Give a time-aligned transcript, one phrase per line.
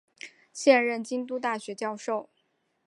[0.51, 2.27] 现任京都大学教授。